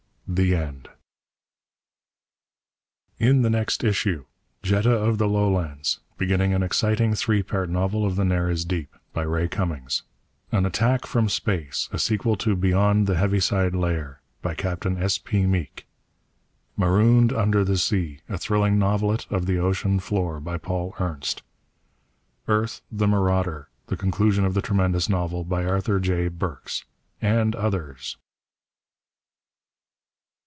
(The 0.33 0.55
End.) 0.55 0.87
[Advertisement: 0.87 0.95
IN 3.19 3.41
THE 3.41 3.49
NEXT 3.49 3.83
ISSUE 3.83 4.25
JETTA 4.63 4.93
OF 4.93 5.17
THE 5.17 5.27
LOWLANDS 5.27 5.99
Beginning 6.17 6.53
an 6.53 6.63
Exciting 6.63 7.15
Three 7.15 7.43
Part 7.43 7.69
Novel 7.69 8.05
of 8.05 8.15
the 8.15 8.23
Nares 8.23 8.63
Deep 8.63 8.95
By 9.11 9.23
Ray 9.23 9.49
Cummings 9.49 10.03
AN 10.49 10.65
ATTACK 10.65 11.05
FROM 11.05 11.27
SPACE 11.27 11.89
A 11.91 11.99
Sequel 11.99 12.37
to 12.37 12.55
"Beyond 12.55 13.07
the 13.07 13.17
Heaviside 13.17 13.75
Layer" 13.75 14.21
By 14.41 14.55
Captain 14.55 14.97
S. 14.97 15.17
P. 15.17 15.45
Meek 15.45 15.85
MAROONED 16.77 17.33
UNDER 17.33 17.65
THE 17.65 17.77
SEA 17.77 18.21
A 18.29 18.37
Thrilling 18.37 18.79
Novelet 18.79 19.29
of 19.29 19.47
the 19.47 19.57
Ocean 19.59 19.99
Floor 19.99 20.39
By 20.39 20.57
Paul 20.57 20.93
Ernst 20.97 21.43
EARTH, 22.47 22.79
THE 22.89 23.07
MARAUDER 23.09 23.67
The 23.87 23.97
Conclusion 23.97 24.45
of 24.45 24.53
the 24.53 24.61
Tremendous 24.61 25.09
Novel 25.09 25.43
By 25.43 25.65
Arthur 25.65 25.99
J. 25.99 26.29
Burks 26.29 26.85
_AND 27.21 27.53
OTHERS! 27.53 28.15